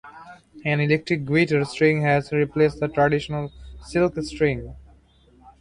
[0.65, 3.51] An electric guitar string has replaced the traditional
[3.83, 4.73] silk string.